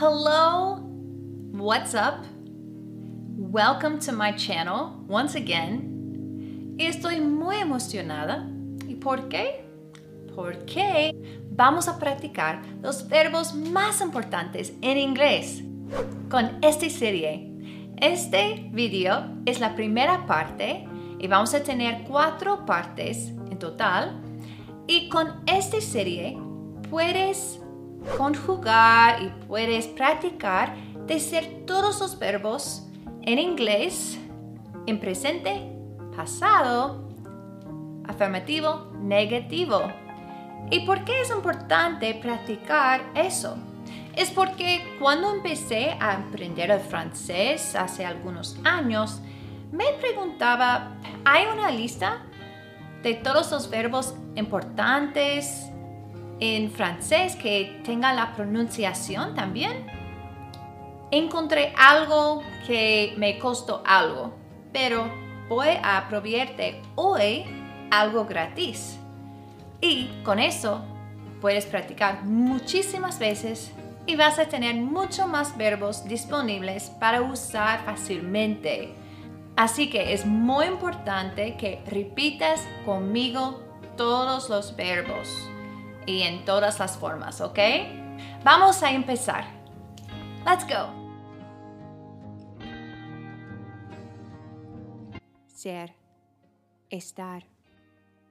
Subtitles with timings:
[0.00, 0.76] Hello,
[1.50, 2.24] what's up?
[3.36, 6.76] Welcome to my channel once again.
[6.78, 8.48] Estoy muy emocionada.
[8.86, 9.64] ¿Y por qué?
[10.36, 11.12] Porque
[11.50, 15.64] vamos a practicar los verbos más importantes en inglés
[16.30, 17.50] con esta serie.
[17.96, 20.86] Este video es la primera parte
[21.18, 24.22] y vamos a tener cuatro partes en total.
[24.86, 26.38] Y con esta serie
[26.88, 27.58] puedes
[28.16, 30.74] conjugar y puedes practicar
[31.06, 32.86] decir todos los verbos
[33.22, 34.18] en inglés
[34.86, 35.70] en presente,
[36.16, 37.08] pasado,
[38.06, 39.82] afirmativo, negativo.
[40.70, 43.56] ¿Y por qué es importante practicar eso?
[44.16, 49.20] Es porque cuando empecé a aprender el francés hace algunos años,
[49.70, 52.22] me preguntaba, ¿hay una lista
[53.02, 55.70] de todos los verbos importantes
[56.40, 59.86] en francés que tenga la pronunciación también.
[61.10, 64.32] Encontré algo que me costó algo,
[64.72, 65.10] pero
[65.48, 67.44] voy a proveerte hoy
[67.90, 68.98] algo gratis.
[69.80, 70.82] Y con eso
[71.40, 73.72] puedes practicar muchísimas veces
[74.06, 78.94] y vas a tener mucho más verbos disponibles para usar fácilmente.
[79.56, 83.60] Así que es muy importante que repitas conmigo
[83.96, 85.48] todos los verbos
[86.08, 87.58] y en todas las formas, ¿ok?
[88.42, 89.44] Vamos a empezar.
[90.46, 90.88] Let's go.
[95.46, 95.94] Ser,
[96.88, 97.44] estar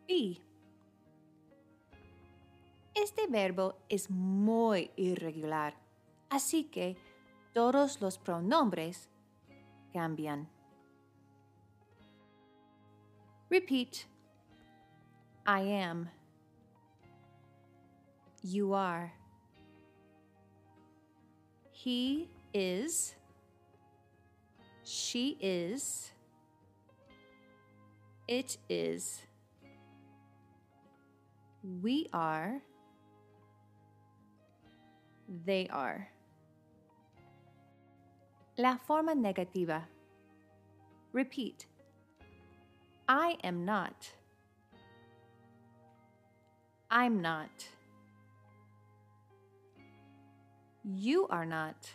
[0.08, 0.42] y.
[2.96, 5.76] Este verbo es muy irregular,
[6.32, 6.98] así que
[7.54, 9.08] todos los pronombres
[9.94, 10.50] cambian.
[13.52, 14.08] Repeat.
[15.46, 16.17] I am.
[18.44, 19.12] You are.
[21.72, 23.16] He is.
[24.84, 26.12] She is.
[28.28, 29.22] It is.
[31.82, 32.62] We are.
[35.46, 36.10] They are.
[38.58, 39.84] La forma negativa.
[41.14, 41.68] Repeat.
[43.08, 44.12] I am not.
[46.90, 47.68] I'm not.
[50.90, 51.90] You are not.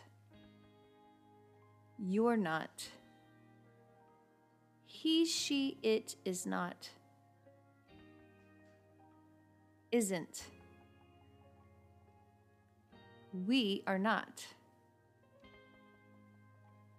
[1.97, 2.87] You're not.
[4.85, 6.91] He, she, it is not.
[9.91, 10.43] Isn't.
[13.47, 14.45] We are not.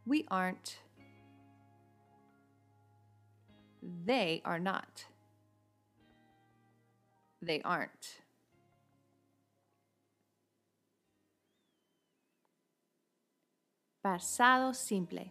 [0.05, 0.78] We aren't.
[4.05, 5.05] They are not.
[7.41, 8.24] They aren't.
[14.05, 15.25] Pasado simple.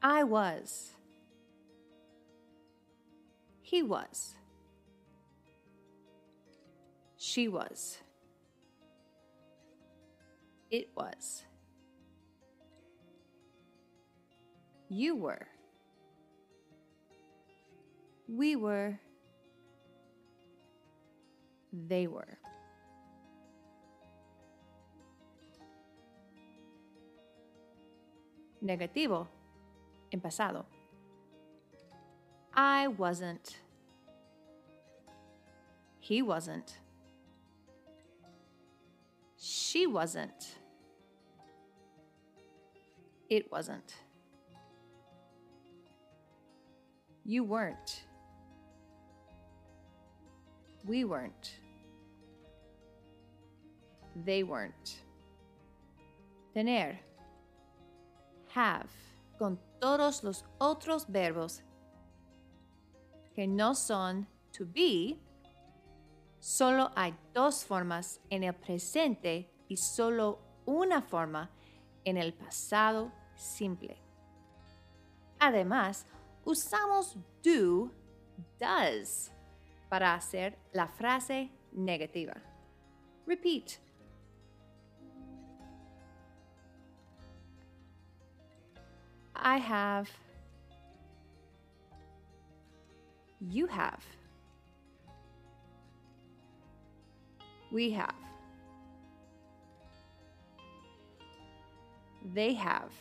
[0.00, 0.92] I was.
[3.62, 4.36] He was.
[7.16, 7.98] She was.
[10.70, 11.42] It was.
[14.88, 15.48] You were.
[18.28, 19.00] We were.
[21.72, 22.38] They were.
[28.62, 29.26] Negativo.
[30.12, 30.66] En pasado.
[32.54, 33.58] I wasn't.
[36.00, 36.78] He wasn't.
[39.38, 40.56] She wasn't.
[43.28, 43.94] It wasn't.
[47.24, 48.02] You weren't.
[50.84, 51.60] We weren't.
[54.16, 55.02] They weren't.
[56.52, 56.98] Tener
[58.54, 58.88] have
[59.38, 61.62] con todos los otros verbos
[63.34, 65.18] que no son to be,
[66.38, 71.50] solo hay dos formas en el presente y solo una forma
[72.04, 73.96] en el pasado simple.
[75.38, 76.04] Además,
[76.44, 77.90] usamos do,
[78.58, 79.32] does,
[79.88, 82.34] para hacer la frase negativa.
[83.26, 83.89] Repeat.
[89.42, 90.10] I have.
[93.40, 94.04] You have.
[97.72, 98.14] We have.
[102.34, 102.92] They have.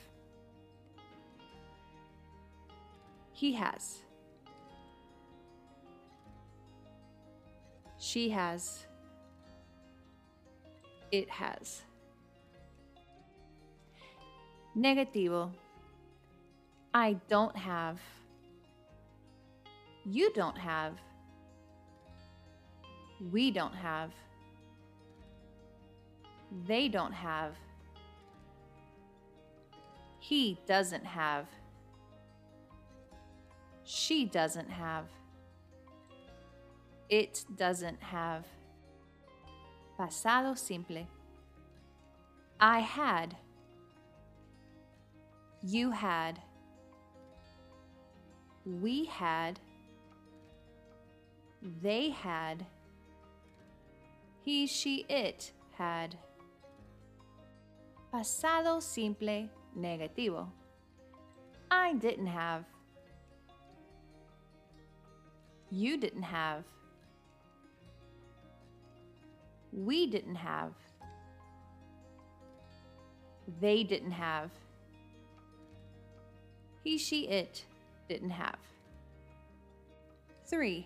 [3.34, 4.00] He has.
[7.98, 8.86] She has.
[11.12, 11.82] It has.
[14.78, 15.52] Negativo.
[16.94, 18.00] I don't have.
[20.06, 20.94] You don't have.
[23.32, 24.12] We don't have.
[26.66, 27.54] They don't have.
[30.20, 31.46] He doesn't have.
[33.84, 35.06] She doesn't have.
[37.10, 38.46] It doesn't have.
[39.98, 41.06] Pasado simple.
[42.60, 43.36] I had.
[45.62, 46.40] You had.
[48.78, 49.60] We had.
[51.82, 52.66] They had.
[54.44, 56.16] He, she, it had.
[58.12, 60.48] Pasado simple negativo.
[61.72, 62.64] I didn't have.
[65.72, 66.64] You didn't have.
[69.72, 70.74] We didn't have.
[73.60, 74.52] They didn't have.
[76.84, 77.66] He, she, it
[78.10, 78.58] didn't have.
[80.48, 80.86] 3.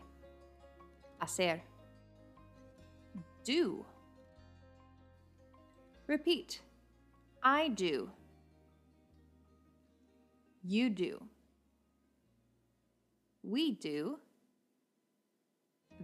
[1.19, 1.61] Hacer.
[3.43, 3.85] Do.
[6.05, 6.61] Repeat.
[7.41, 8.09] I do.
[10.65, 11.23] You do.
[13.41, 14.19] We do.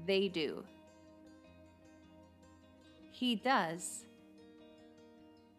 [0.05, 0.63] They do.
[3.11, 4.05] He does.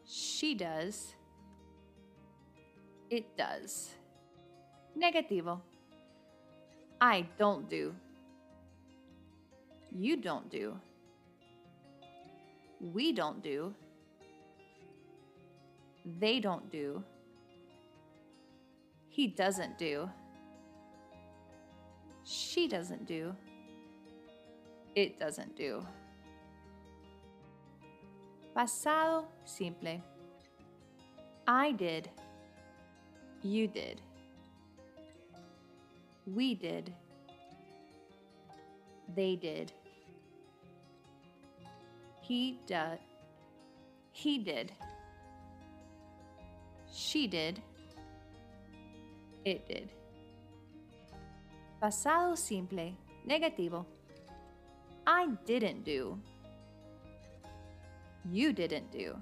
[0.06, 1.14] She does.
[3.10, 3.90] It does.
[5.00, 5.60] Negativo.
[7.00, 7.94] I don't do.
[9.90, 10.76] You don't do.
[12.92, 13.74] We don't do.
[16.18, 17.02] They don't do.
[19.08, 20.08] He doesn't do.
[22.24, 23.34] She doesn't do.
[24.94, 25.84] It doesn't do.
[28.54, 30.00] Pasado simple.
[31.46, 32.10] I did.
[33.42, 34.02] You did.
[36.34, 36.94] We did.
[39.16, 39.72] They did.
[42.20, 42.98] He did.
[44.12, 44.72] He did.
[46.92, 47.60] She did.
[49.44, 49.90] It did.
[51.80, 52.92] Pasado simple.
[53.26, 53.84] Negativo.
[55.06, 56.18] I didn't do.
[58.30, 59.16] You didn't do.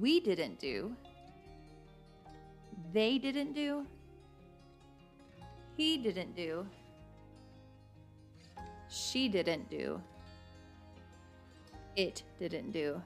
[0.00, 0.94] We didn't do.
[2.92, 3.86] They didn't do.
[5.80, 6.66] He didn't do.
[8.90, 9.98] She didn't do.
[11.96, 13.02] It didn't do.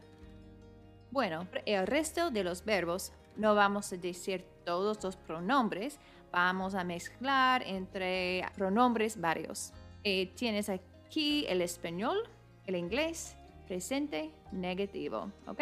[1.12, 6.00] Bueno, el resto de los verbos no vamos a decir todos los pronombres,
[6.32, 9.72] vamos a mezclar entre pronombres varios.
[10.02, 12.28] Eh, tienes aquí el español,
[12.66, 13.36] el inglés,
[13.68, 15.60] presente, negativo, ¿ok?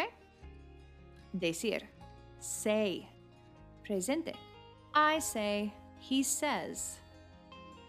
[1.31, 1.87] Decir,
[2.39, 3.07] say,
[3.83, 4.33] presente.
[4.95, 7.02] I say, he says.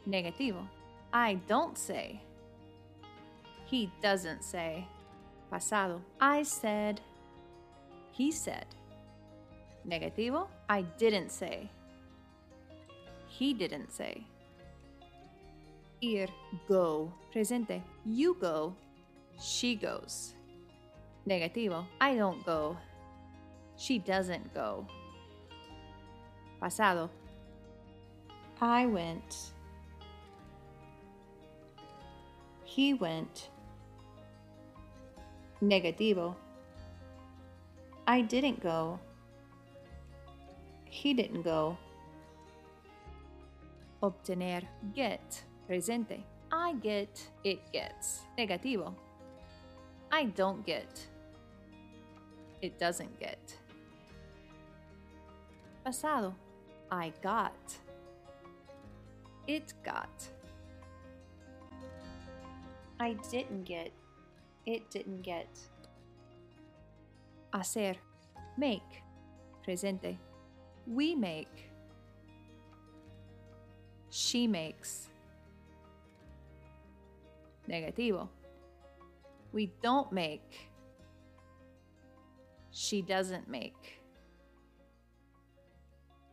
[0.08, 0.66] Negativo.
[1.12, 2.20] I don't say.
[3.66, 4.86] He doesn't say.
[5.50, 6.02] Pasado.
[6.20, 7.00] I said.
[8.10, 8.66] He said.
[9.88, 10.48] Negativo.
[10.68, 11.70] I didn't say.
[13.26, 14.26] He didn't say.
[16.00, 16.28] Ir.
[16.68, 17.12] Go.
[17.32, 17.82] Presente.
[18.04, 18.74] You go.
[19.40, 20.34] She goes.
[21.26, 21.86] Negativo.
[22.00, 22.76] I don't go.
[23.76, 24.86] She doesn't go.
[26.60, 27.10] Pasado.
[28.60, 29.53] I went.
[32.74, 33.50] He went.
[35.62, 36.34] Negativo.
[38.04, 38.98] I didn't go.
[40.86, 41.78] He didn't go.
[44.02, 44.64] Obtener.
[44.92, 45.44] Get.
[45.68, 46.24] Presente.
[46.50, 47.22] I get.
[47.44, 48.22] It gets.
[48.36, 48.92] Negativo.
[50.10, 51.06] I don't get.
[52.60, 53.56] It doesn't get.
[55.84, 56.34] Pasado.
[56.90, 57.78] I got.
[59.46, 60.33] It got.
[63.00, 63.90] I didn't get.
[64.66, 65.48] It didn't get.
[67.52, 67.94] Hacer.
[68.56, 69.02] Make.
[69.64, 70.18] Presente.
[70.86, 71.70] We make.
[74.10, 75.08] She makes.
[77.68, 78.28] Negativo.
[79.52, 80.70] We don't make.
[82.70, 84.00] She doesn't make.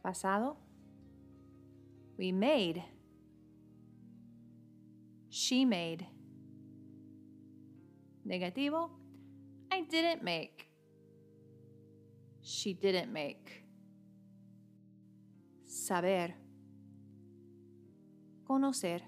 [0.03, 0.57] Pasado.
[2.17, 2.83] We made.
[5.29, 6.05] She made.
[8.31, 8.89] Negativo.
[9.69, 10.69] I didn't make.
[12.41, 13.65] She didn't make.
[15.65, 16.33] Saber.
[18.47, 19.01] Conocer.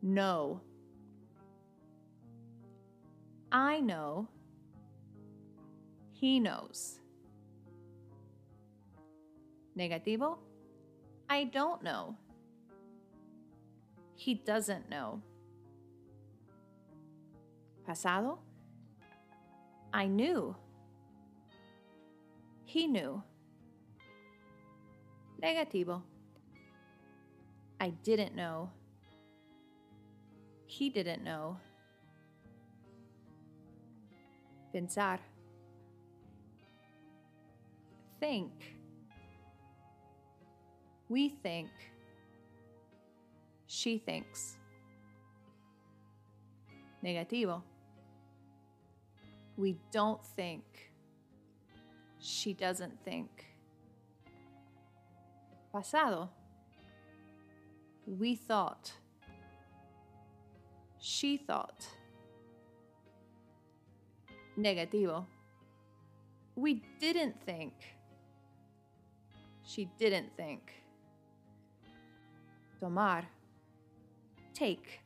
[0.00, 0.62] Know.
[3.52, 4.28] I know.
[6.12, 6.98] He knows.
[9.76, 10.38] Negativo.
[11.28, 12.16] I don't know.
[14.14, 15.22] He doesn't know.
[17.90, 18.38] Pasado.
[19.92, 20.54] I knew.
[22.62, 23.20] He knew.
[25.42, 26.00] Negativo.
[27.80, 28.70] I didn't know.
[30.66, 31.56] He didn't know.
[34.72, 35.18] Pensar.
[38.20, 38.52] Think.
[41.08, 41.70] We think.
[43.66, 44.58] She thinks.
[47.02, 47.62] Negativo.
[49.60, 50.64] We don't think.
[52.18, 53.44] She doesn't think.
[55.70, 56.30] Pasado.
[58.06, 58.90] We thought.
[60.98, 61.86] She thought.
[64.58, 65.26] Negativo.
[66.56, 67.74] We didn't think.
[69.62, 70.72] She didn't think.
[72.80, 73.28] Tomar.
[74.54, 75.00] Take.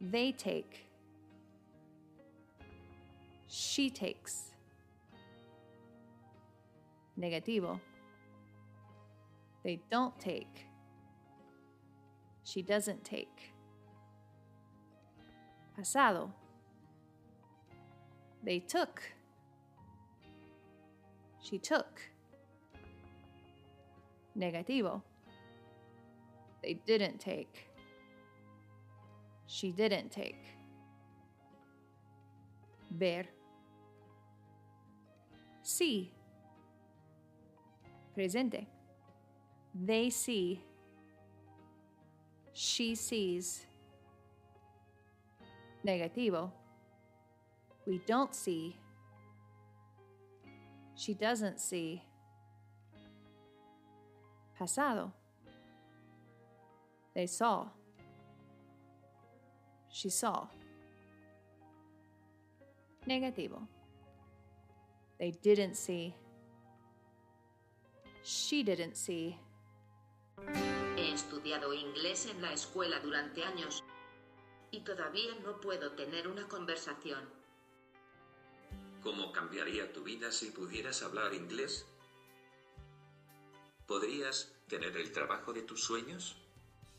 [0.00, 0.88] They take.
[3.56, 4.50] She takes.
[7.16, 7.78] Negativo.
[9.62, 10.66] They don't take.
[12.42, 13.54] She doesn't take.
[15.76, 16.32] Pasado.
[18.42, 19.00] They took.
[21.40, 22.00] She took.
[24.36, 25.00] Negativo.
[26.60, 27.70] They didn't take.
[29.46, 30.42] She didn't take.
[32.90, 33.24] Ver.
[35.64, 36.12] See.
[38.14, 38.66] Presente.
[39.74, 40.62] They see.
[42.52, 43.66] She sees.
[45.84, 46.50] Negativo.
[47.86, 48.76] We don't see.
[50.94, 52.02] She doesn't see.
[54.58, 55.12] Pasado.
[57.14, 57.68] They saw.
[59.88, 60.46] She saw.
[63.08, 63.66] Negativo.
[65.18, 66.14] They didn't see.
[68.22, 69.38] She didn't see.
[70.96, 73.82] He estudiado inglés en la escuela durante años
[74.70, 77.28] y todavía no puedo tener una conversación.
[79.02, 81.86] ¿Cómo cambiaría tu vida si pudieras hablar inglés?
[83.86, 86.36] ¿Podrías tener el trabajo de tus sueños?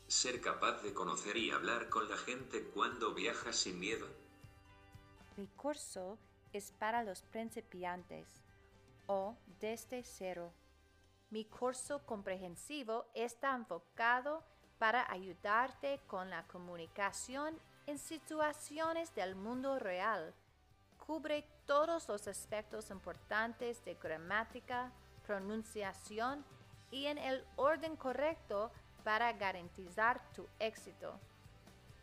[0.06, 4.06] ¿Ser capaz de conocer y hablar con la gente cuando viajas sin miedo?
[5.36, 6.16] Mi curso
[6.56, 8.26] es para los principiantes
[9.06, 10.52] o desde cero.
[11.30, 14.42] Mi curso comprensivo está enfocado
[14.78, 20.34] para ayudarte con la comunicación en situaciones del mundo real.
[21.06, 24.92] Cubre todos los aspectos importantes de gramática,
[25.26, 26.44] pronunciación
[26.90, 28.70] y en el orden correcto
[29.04, 31.18] para garantizar tu éxito.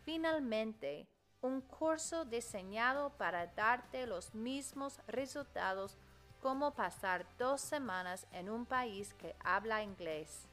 [0.04, 1.06] Finalmente,
[1.44, 5.98] un curso diseñado para darte los mismos resultados
[6.40, 10.46] como pasar dos semanas en un país que habla inglés.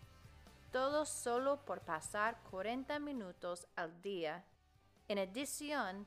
[0.70, 4.44] Todo solo por pasar 40 minutos al día.
[5.08, 6.06] En adición,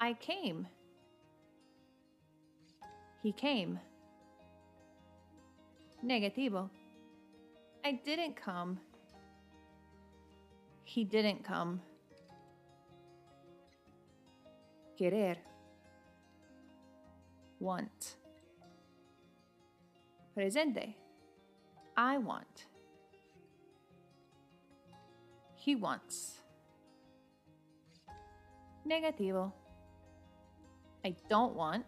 [0.01, 0.67] I came.
[3.23, 3.79] He came.
[6.05, 6.69] Negativo.
[7.85, 8.81] I didn't come.
[10.83, 11.81] He didn't come.
[14.99, 15.37] Querer.
[17.61, 18.17] Want.
[20.35, 20.95] Presente.
[21.97, 22.67] I want.
[25.55, 26.41] He wants.
[28.89, 29.53] Negativo.
[31.05, 31.85] I don't want.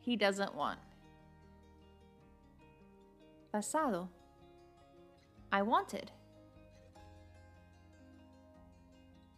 [0.00, 0.78] He doesn't want.
[3.52, 4.08] Pasado.
[5.52, 6.10] I wanted.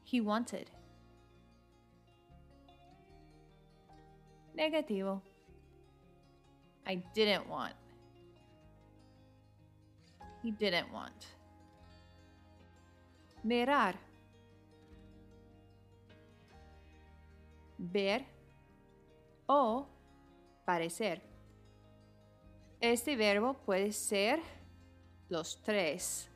[0.05, 0.71] He wanted.
[4.57, 5.21] Negativo.
[6.89, 7.75] I didn't want.
[10.43, 11.27] He didn't want.
[13.45, 13.95] Mirar.
[17.79, 18.25] Ver
[19.47, 19.87] o
[20.65, 21.21] parecer.
[22.81, 24.41] Este verbo puede ser
[25.29, 26.31] los tres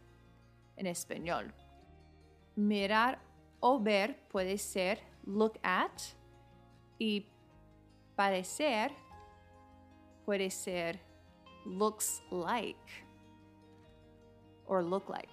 [0.76, 1.52] en español.
[2.56, 3.18] Mirar
[3.60, 5.98] o ver puede ser look at
[6.98, 7.26] y
[8.14, 8.92] parecer
[10.50, 10.94] ser
[11.66, 13.04] looks like
[14.66, 15.28] or look like.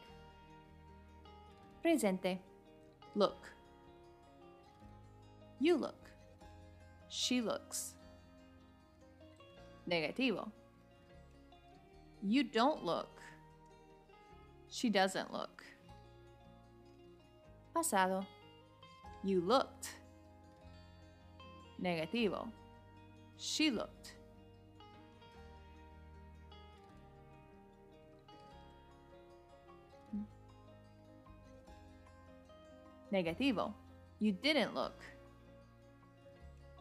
[1.81, 2.39] Presente.
[3.15, 3.48] Look.
[5.60, 6.10] You look.
[7.08, 7.96] She looks.
[9.89, 10.51] Negativo.
[12.22, 13.22] You don't look.
[14.69, 15.63] She doesn't look.
[17.74, 18.25] Pasado.
[19.24, 19.96] You looked.
[21.81, 22.51] Negativo.
[23.38, 24.18] She looked.
[33.11, 33.73] Negativo.
[34.19, 35.01] You didn't look.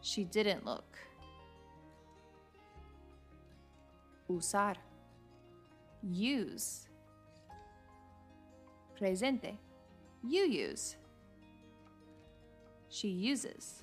[0.03, 0.97] She didn't look.
[4.31, 4.77] Usar.
[6.03, 6.89] Use.
[8.99, 9.57] Presente.
[10.23, 10.97] You use.
[12.89, 13.83] She uses.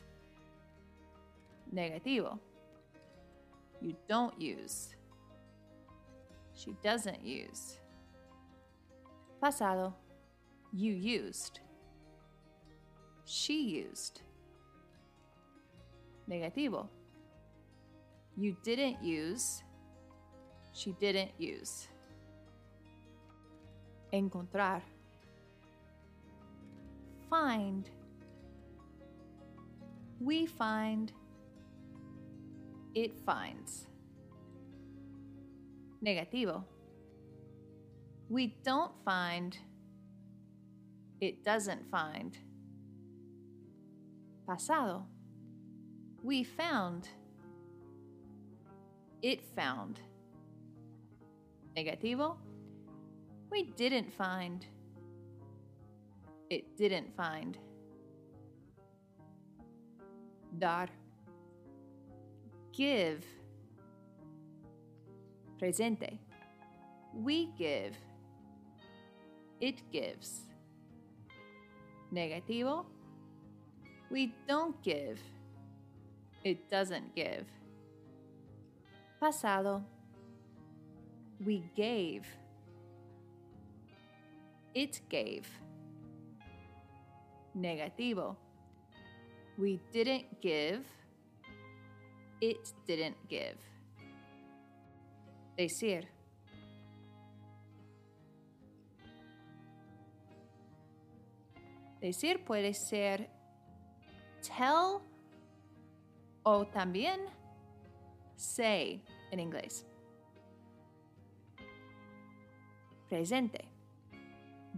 [1.74, 2.40] Negativo.
[3.82, 4.96] You don't use.
[6.54, 7.80] She doesn't use.
[9.42, 9.94] Pasado.
[10.74, 11.60] You used.
[13.26, 14.22] She used.
[16.30, 16.88] Negativo.
[18.38, 19.64] You didn't use.
[20.74, 21.88] She didn't use.
[24.12, 24.82] Encontrar.
[27.30, 27.90] Find.
[30.20, 31.12] We find.
[32.94, 33.88] It finds.
[36.04, 36.64] Negativo.
[38.30, 39.58] We don't find.
[41.20, 42.38] It doesn't find.
[44.46, 45.06] Pasado.
[46.24, 47.10] We found.
[49.22, 50.00] It found.
[51.76, 52.38] Negativo.
[53.52, 54.66] We didn't find.
[56.50, 57.58] It didn't find.
[60.60, 60.88] Dar.
[62.72, 63.26] Give.
[65.60, 66.20] Presente.
[67.14, 67.96] We give.
[69.60, 70.42] It gives.
[72.14, 72.86] Negativo.
[74.16, 75.20] We don't give.
[76.46, 77.46] It doesn't give.
[79.20, 79.84] Pasado.
[81.46, 82.26] We gave.
[84.74, 85.46] It gave.
[87.58, 88.38] Negativo.
[89.58, 90.86] We didn't give.
[92.40, 93.58] It didn't give.
[95.58, 96.08] Decir.
[102.00, 103.35] Decir puede ser
[104.46, 105.02] tell
[106.46, 107.20] o también
[108.36, 109.84] say en inglés.
[113.10, 113.66] Presente.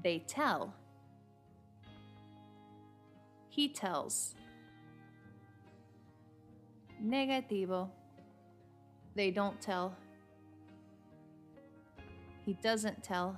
[0.01, 0.73] They tell.
[3.49, 4.35] He tells.
[7.03, 7.89] Negativo.
[9.15, 9.95] They don't tell.
[12.45, 13.37] He doesn't tell.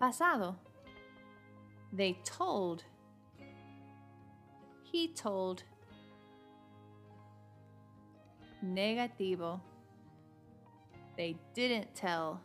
[0.00, 0.56] Pasado.
[1.92, 2.84] They told.
[4.92, 5.64] He told.
[8.62, 9.58] Negativo.
[11.16, 12.42] They didn't tell.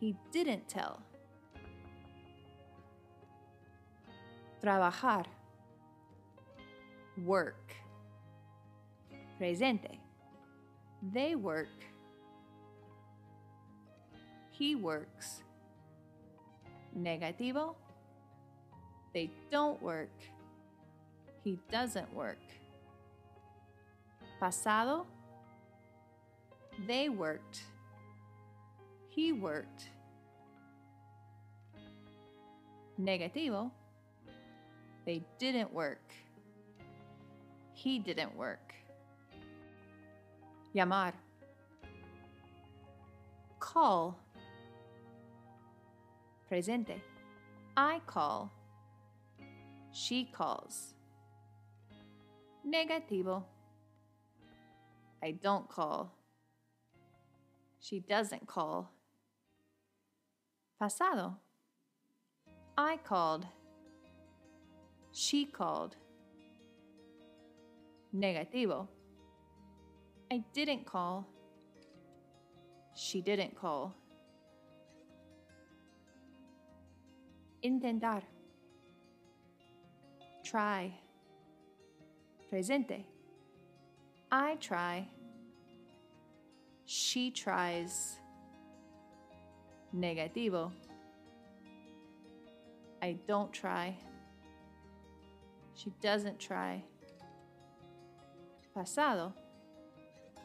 [0.00, 1.00] He didn't tell.
[4.60, 5.24] Trabajar.
[7.24, 7.74] Work.
[9.38, 9.98] Presente.
[11.12, 11.68] They work.
[14.50, 15.42] He works.
[16.98, 17.76] Negativo.
[19.14, 20.10] They don't work.
[21.42, 22.38] He doesn't work.
[24.38, 25.06] Pasado.
[26.86, 27.62] They worked.
[29.08, 29.88] He worked.
[33.00, 33.70] Negativo.
[35.04, 36.12] They didn't work.
[37.72, 38.74] He didn't work.
[40.74, 41.12] Llamar.
[43.58, 44.18] Call.
[46.50, 47.00] Presente.
[47.76, 48.52] I call.
[49.92, 50.94] She calls.
[52.70, 53.42] Negativo.
[55.22, 56.14] I don't call.
[57.80, 58.92] She doesn't call.
[60.78, 61.36] Pasado.
[62.78, 63.44] I called.
[65.12, 65.96] She called.
[68.14, 68.86] Negativo.
[70.30, 71.26] I didn't call.
[72.94, 73.94] She didn't call.
[77.62, 78.22] Intentar.
[80.44, 80.94] Try.
[82.50, 83.04] Presente.
[84.32, 85.06] I try.
[86.84, 88.18] She tries.
[89.96, 90.72] Negativo.
[93.00, 93.96] I don't try.
[95.74, 96.82] She doesn't try.
[98.74, 99.32] Pasado.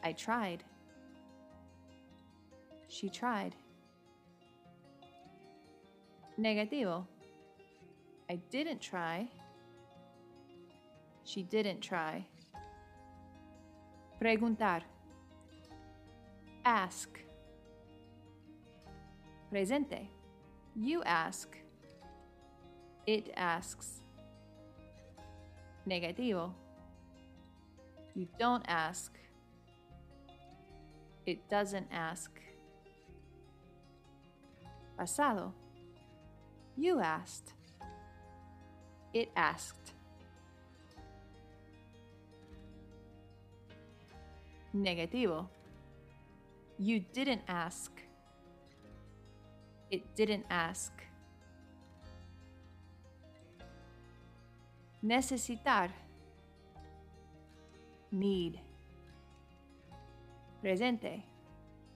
[0.03, 0.63] I tried.
[2.87, 3.55] She tried.
[6.39, 7.05] Negativo.
[8.29, 9.27] I didn't try.
[11.35, 12.25] She didn't try.
[14.21, 14.83] Preguntar.
[16.63, 17.19] Ask.
[19.51, 20.07] Presente.
[20.77, 21.57] You ask.
[23.05, 23.99] It asks.
[25.85, 26.53] Negativo.
[28.15, 29.11] You don't ask.
[31.25, 32.31] It doesn't ask.
[34.97, 35.51] Pasado.
[36.77, 37.51] You asked.
[39.13, 39.94] It asked.
[44.75, 45.47] Negativo.
[46.77, 47.91] You didn't ask.
[49.89, 50.91] It didn't ask.
[55.01, 55.89] Necesitar.
[58.11, 58.59] Need.
[60.61, 61.23] Presente.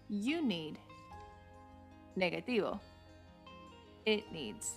[0.07, 0.77] You need.
[2.15, 2.79] Negativo.
[4.05, 4.75] It needs.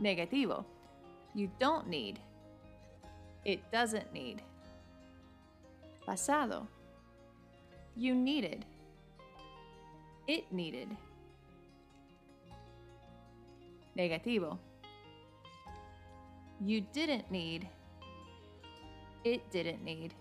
[0.00, 0.77] Negativo.
[1.34, 2.18] You don't need.
[3.44, 4.42] It doesn't need.
[6.06, 6.66] Pasado.
[7.96, 8.64] You needed.
[10.26, 10.88] It needed.
[13.96, 14.58] Negativo.
[16.60, 17.68] You didn't need.
[19.24, 20.14] It didn't need.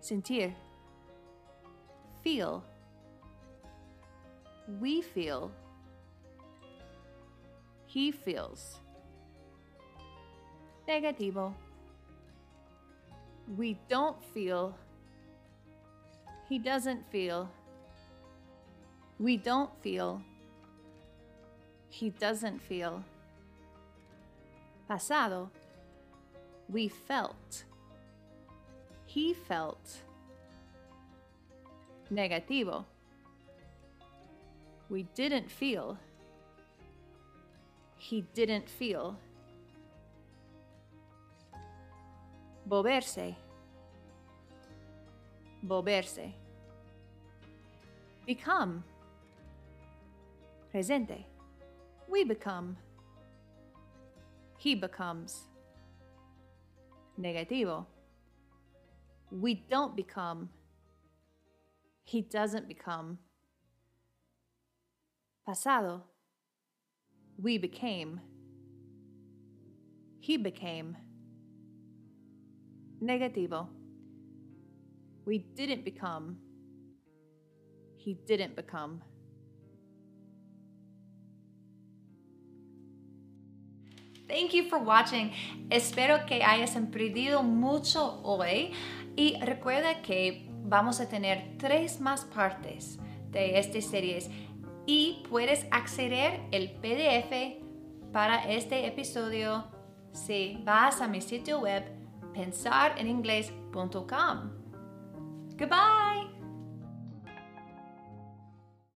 [0.00, 0.52] Sentir.
[2.22, 2.64] Feel.
[4.80, 5.50] We feel.
[7.92, 8.80] He feels.
[10.88, 11.52] Negativo.
[13.54, 14.74] We don't feel.
[16.48, 17.50] He doesn't feel.
[19.18, 20.22] We don't feel.
[21.90, 23.04] He doesn't feel.
[24.88, 25.50] Pasado.
[26.70, 27.64] We felt.
[29.04, 29.98] He felt.
[32.10, 32.86] Negativo.
[34.88, 35.98] We didn't feel.
[38.02, 39.16] He didn't feel.
[42.68, 43.36] Volverse.
[45.64, 46.32] Volverse.
[48.26, 48.82] Become.
[50.72, 51.24] Presente.
[52.08, 52.76] We become.
[54.58, 55.46] He becomes.
[57.16, 57.86] Negativo.
[59.30, 60.50] We don't become.
[62.02, 63.18] He doesn't become.
[65.46, 66.02] Pasado.
[67.42, 68.20] We became.
[70.20, 70.96] He became.
[73.02, 73.66] Negativo.
[75.26, 76.36] We didn't become.
[77.96, 79.02] He didn't become.
[84.28, 85.32] Thank you for watching.
[85.68, 88.72] Espero que hayas aprendido mucho hoy
[89.16, 93.00] y recuerda que vamos a tener tres más partes
[93.32, 94.30] de estas series
[94.86, 97.60] y puedes acceder el PDF
[98.12, 99.64] para este episodio
[100.12, 101.84] si vas a mi sitio web
[102.34, 104.50] pensareningles.com.
[105.58, 106.31] Goodbye.